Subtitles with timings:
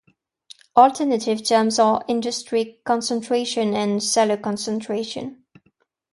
[0.75, 5.43] Alternative terms are Industry concentration and Seller concentration.